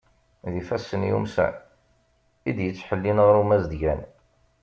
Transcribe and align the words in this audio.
D 0.51 0.53
ifassen 0.61 1.01
yumsen 1.09 1.51
i 2.49 2.51
d-yettḥellin 2.57 3.21
aɣrum 3.23 3.49
azedgan. 3.55 4.01